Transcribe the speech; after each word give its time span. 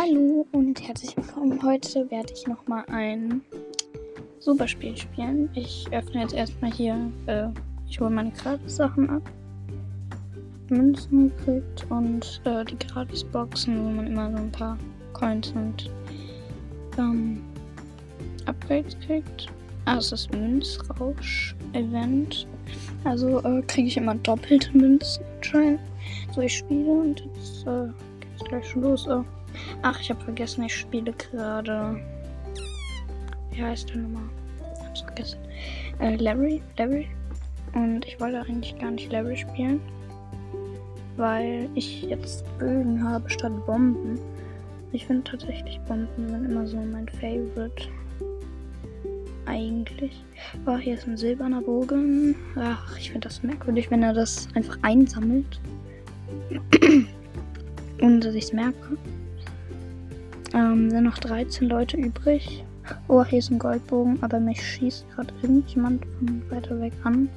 Hallo 0.00 0.46
und 0.52 0.80
herzlich 0.86 1.16
willkommen. 1.16 1.60
Heute 1.60 2.08
werde 2.08 2.32
ich 2.32 2.46
nochmal 2.46 2.84
ein 2.86 3.40
Superspiel 4.38 4.96
spielen. 4.96 5.50
Ich 5.54 5.88
öffne 5.90 6.20
jetzt 6.20 6.34
erstmal 6.34 6.70
hier, 6.70 7.10
äh, 7.26 7.48
ich 7.88 7.98
hole 7.98 8.10
meine 8.10 8.30
Gratis-Sachen 8.30 9.10
ab. 9.10 9.28
Münzen 10.68 11.32
gekriegt 11.36 11.84
und 11.88 12.40
äh, 12.44 12.64
die 12.64 12.78
Gratis-Boxen, 12.78 13.84
wo 13.84 13.90
man 13.90 14.06
immer 14.06 14.30
so 14.30 14.36
ein 14.36 14.52
paar 14.52 14.78
Coins 15.14 15.52
und 15.56 15.90
ähm, 16.96 17.42
Upgrades 18.46 18.96
kriegt. 19.00 19.48
Ah, 19.86 19.96
es 19.96 20.12
ist 20.12 20.32
Münzrausch-Event. 20.32 22.46
Also 23.02 23.42
äh, 23.42 23.62
kriege 23.62 23.88
ich 23.88 23.96
immer 23.96 24.14
doppelte 24.14 24.78
Münzen 24.78 25.24
anscheinend. 25.38 25.80
So 26.36 26.42
ich 26.42 26.58
spiele 26.58 26.88
und 26.88 27.24
jetzt 27.34 27.66
geht's 28.38 28.48
gleich 28.48 28.68
schon 28.68 28.82
los. 28.82 29.06
Oh. 29.08 29.24
Ach, 29.82 30.00
ich 30.00 30.10
habe 30.10 30.22
vergessen, 30.22 30.64
ich 30.64 30.74
spiele 30.74 31.12
gerade. 31.12 32.00
Wie 33.52 33.62
heißt 33.62 33.90
der 33.90 33.96
nochmal? 33.98 34.28
Hab's 34.84 35.00
vergessen. 35.00 35.38
Äh, 36.00 36.16
Larry, 36.16 36.62
Larry. 36.76 37.08
Und 37.74 38.04
ich 38.06 38.20
wollte 38.20 38.40
eigentlich 38.40 38.78
gar 38.78 38.90
nicht 38.90 39.12
Larry 39.12 39.36
spielen, 39.36 39.80
weil 41.16 41.68
ich 41.74 42.02
jetzt 42.02 42.44
Bögen 42.58 43.02
habe 43.06 43.28
statt 43.28 43.52
Bomben. 43.66 44.18
Ich 44.92 45.06
finde 45.06 45.30
tatsächlich 45.30 45.78
Bomben 45.80 46.28
sind 46.28 46.50
immer 46.50 46.66
so 46.66 46.76
mein 46.76 47.08
Favorite. 47.08 47.88
Eigentlich. 49.44 50.24
Oh, 50.66 50.76
hier 50.76 50.94
ist 50.94 51.06
ein 51.06 51.16
silberner 51.16 51.62
Bogen. 51.62 52.34
Ach, 52.56 52.96
ich 52.98 53.10
finde 53.10 53.28
das 53.28 53.42
merkwürdig, 53.42 53.90
wenn 53.90 54.02
er 54.02 54.12
das 54.12 54.48
einfach 54.54 54.78
einsammelt. 54.82 55.60
ohne 58.08 58.20
dass 58.20 58.34
ich 58.34 58.44
es 58.44 58.52
merke. 58.54 58.96
Ähm, 60.54 60.90
sind 60.90 61.04
noch 61.04 61.18
13 61.18 61.68
Leute 61.68 61.98
übrig. 61.98 62.64
Oh, 63.06 63.22
hier 63.22 63.38
ist 63.38 63.50
ein 63.50 63.58
Goldbogen, 63.58 64.18
aber 64.22 64.40
mich 64.40 64.62
schießt 64.62 65.04
gerade 65.10 65.32
irgendjemand 65.42 66.06
von 66.18 66.42
weiter 66.50 66.80
weg 66.80 66.94
an. 67.04 67.28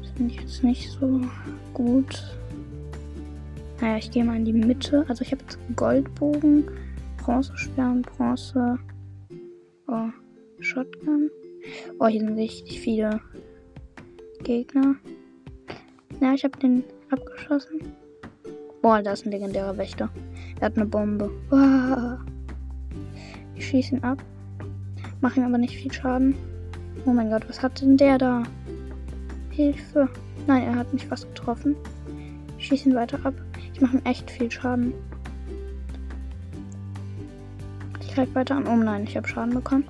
Das 0.00 0.10
finde 0.16 0.34
ich 0.34 0.40
jetzt 0.40 0.64
nicht 0.64 0.90
so 0.90 1.20
gut. 1.74 2.36
Naja, 3.80 3.98
ich 3.98 4.10
gehe 4.10 4.24
mal 4.24 4.36
in 4.36 4.44
die 4.44 4.52
Mitte. 4.52 5.04
Also 5.08 5.22
ich 5.22 5.30
habe 5.30 5.42
jetzt 5.42 5.58
Goldbogen, 5.76 6.64
Bronzestern, 7.18 8.02
Bronze. 8.02 8.78
Oh, 9.86 10.08
Shotgun. 10.58 11.30
Oh, 12.00 12.08
hier 12.08 12.20
sind 12.20 12.36
richtig 12.36 12.80
viele 12.80 13.20
Gegner. 14.42 14.96
Ja, 16.20 16.34
ich 16.34 16.42
habe 16.42 16.58
den 16.58 16.82
abgeschossen. 17.10 18.01
Boah, 18.82 19.00
da 19.00 19.12
ist 19.12 19.24
ein 19.24 19.30
legendärer 19.30 19.78
Wächter. 19.78 20.10
Er 20.58 20.66
hat 20.66 20.76
eine 20.76 20.86
Bombe. 20.86 21.30
Wow. 21.50 22.18
Ich 23.54 23.68
schieße 23.68 23.94
ihn 23.94 24.02
ab. 24.02 24.18
Mache 25.20 25.38
ihm 25.38 25.46
aber 25.46 25.58
nicht 25.58 25.76
viel 25.76 25.92
Schaden. 25.92 26.34
Oh 27.06 27.12
mein 27.12 27.30
Gott, 27.30 27.48
was 27.48 27.62
hat 27.62 27.80
denn 27.80 27.96
der 27.96 28.18
da? 28.18 28.42
Hilfe. 29.50 30.08
Nein, 30.48 30.64
er 30.64 30.74
hat 30.74 30.92
mich 30.92 31.06
fast 31.06 31.32
getroffen. 31.32 31.76
Ich 32.58 32.66
schieße 32.66 32.88
ihn 32.88 32.96
weiter 32.96 33.20
ab. 33.22 33.34
Ich 33.72 33.80
mache 33.80 33.98
ihm 33.98 34.04
echt 34.04 34.28
viel 34.28 34.50
Schaden. 34.50 34.92
Ich 38.00 38.12
greife 38.16 38.34
weiter 38.34 38.56
an. 38.56 38.66
Oh 38.66 38.74
nein, 38.74 39.04
ich 39.04 39.16
habe 39.16 39.28
Schaden 39.28 39.54
bekommen. 39.54 39.84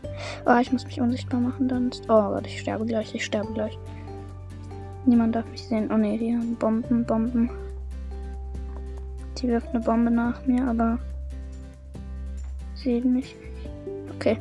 Oh, 0.45 0.59
ich 0.61 0.71
muss 0.71 0.85
mich 0.85 1.01
unsichtbar 1.01 1.41
machen, 1.41 1.67
dann. 1.67 1.91
Oh 2.09 2.29
Gott, 2.29 2.47
ich 2.47 2.61
sterbe 2.61 2.85
gleich. 2.85 3.15
Ich 3.15 3.25
sterbe 3.25 3.55
gleich. 3.55 3.79
Niemand 5.07 5.35
darf 5.35 5.47
mich 5.51 5.63
sehen. 5.63 5.91
Oh 5.91 5.97
ne, 5.97 6.19
hier 6.19 6.39
Bomben, 6.59 7.07
Bomben. 7.07 7.51
Die 9.43 9.49
wirft 9.49 9.69
eine 9.71 9.81
Bombe 9.81 10.11
nach 10.11 10.47
mir, 10.47 10.65
aber 10.65 10.99
sehen 12.77 13.13
mich 13.13 13.35
nicht. 13.35 13.71
Okay. 14.15 14.39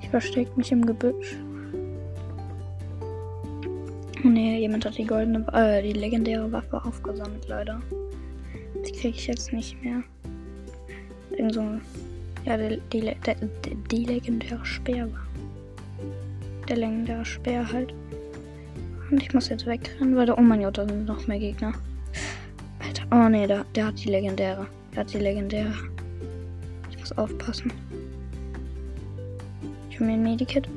Ich 0.00 0.08
verstecke 0.08 0.50
mich 0.56 0.72
im 0.72 0.84
Gebüsch. 0.84 1.36
Oh 4.24 4.28
ne, 4.28 4.58
jemand 4.58 4.84
hat 4.84 4.98
die 4.98 5.06
goldene, 5.06 5.46
äh, 5.52 5.80
die 5.82 5.92
legendäre 5.92 6.50
Waffe 6.50 6.84
aufgesammelt, 6.84 7.46
leider. 7.48 7.80
Die 8.84 8.92
kriege 8.92 9.16
ich 9.16 9.26
jetzt 9.28 9.52
nicht 9.52 9.82
mehr. 9.82 10.02
Irgend 11.30 11.54
so, 11.54 11.62
ja, 12.44 12.56
die, 12.56 12.80
die, 12.92 13.00
die, 13.00 13.74
die 13.90 14.04
legendäre 14.04 14.64
Speer 14.66 15.10
war. 15.12 15.26
Der 16.68 16.76
legendäre 16.76 17.24
Speer 17.24 17.72
halt. 17.72 17.94
Und 19.10 19.22
ich 19.22 19.32
muss 19.32 19.48
jetzt 19.48 19.66
wegrennen, 19.66 20.16
weil 20.16 20.26
da, 20.26 20.36
oh 20.36 20.42
mein 20.42 20.62
Gott, 20.62 20.78
da 20.78 20.86
sind 20.86 21.06
noch 21.06 21.26
mehr 21.26 21.38
Gegner. 21.38 21.72
Oh 23.12 23.28
ne, 23.28 23.46
der, 23.46 23.64
der 23.74 23.86
hat 23.86 24.04
die 24.04 24.08
legendäre. 24.08 24.68
Der 24.92 25.00
hat 25.00 25.12
die 25.12 25.18
legendäre. 25.18 25.72
Ich 26.90 26.98
muss 26.98 27.10
aufpassen. 27.18 27.72
Ich 29.90 29.98
hole 29.98 30.10
mir 30.10 30.14
ein 30.14 30.22
Medikit. 30.22 30.68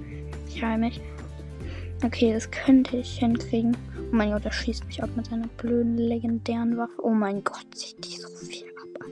Ich 0.47 0.63
heile 0.63 0.79
mich. 0.79 0.99
Okay, 2.03 2.33
das 2.33 2.49
könnte 2.49 2.97
ich 2.97 3.19
hinkriegen. 3.19 3.77
Oh 4.11 4.15
mein 4.15 4.31
Gott, 4.31 4.45
der 4.45 4.51
schießt 4.51 4.85
mich 4.85 5.03
ab 5.03 5.09
mit 5.15 5.27
seiner 5.27 5.47
blöden 5.57 5.97
legendären 5.97 6.75
Waffe. 6.75 7.03
Oh 7.03 7.11
mein 7.11 7.43
Gott, 7.43 7.67
sieht 7.75 8.03
die 8.03 8.17
so 8.17 8.27
viel 8.29 8.67
ab. 8.69 9.05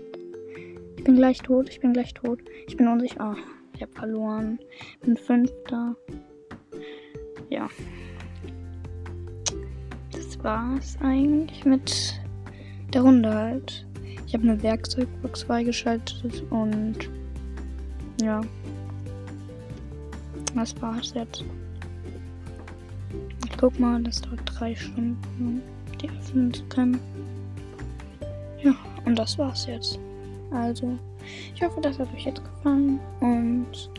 Ich 0.98 1.04
bin 1.04 1.16
gleich 1.16 1.38
tot. 1.40 1.70
Ich 1.70 1.80
bin 1.80 1.94
gleich 1.94 2.16
tot. 2.16 2.40
Ich 2.68 2.76
bin 2.76 2.88
unsicher. 2.88 3.36
Oh, 3.36 3.40
ich 3.76 3.84
habe 3.84 3.92
verloren. 3.94 4.60
Bin 5.02 5.16
fünfter. 5.16 5.96
Ja. 7.50 7.70
Das 10.12 10.44
war's 10.44 10.98
eigentlich 11.02 11.66
mit 11.66 12.21
der 12.94 13.02
Runde 13.02 13.34
halt. 13.34 13.86
Ich 14.28 14.34
habe 14.34 14.44
eine 14.44 14.62
Werkzeugbox 14.64 15.44
freigeschaltet 15.44 16.44
und 16.50 17.10
ja. 18.22 18.42
Das 20.56 20.80
war's 20.82 21.14
jetzt. 21.16 21.44
Ich 23.46 23.58
guck 23.58 23.80
mal, 23.80 24.02
das 24.04 24.22
dauert 24.22 24.42
drei 24.46 24.76
Stunden, 24.76 25.62
die 26.02 26.10
öffnen 26.10 26.54
zu 26.54 26.64
können. 26.66 27.00
Ja, 28.62 28.74
und 29.06 29.18
das 29.18 29.38
war's 29.38 29.66
jetzt. 29.66 30.00
Also, 30.52 30.98
ich 31.56 31.62
hoffe, 31.64 31.80
das 31.82 31.98
hat 32.00 32.14
euch 32.14 32.26
jetzt 32.26 32.44
gefallen 32.44 33.00
und 33.22 33.90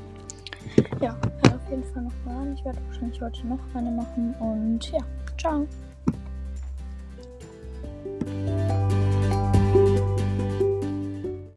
ja, 1.01 1.17
auf 1.43 1.71
jeden 1.71 1.85
Fall 1.85 2.03
noch 2.03 2.13
mal 2.25 2.37
an. 2.43 2.55
Ich 2.55 2.65
werde 2.65 2.79
wahrscheinlich 2.89 3.21
heute 3.21 3.47
noch 3.47 3.59
eine 3.75 3.91
machen 3.91 4.35
und 4.41 4.91
ja, 4.91 5.01
ciao. 5.39 5.67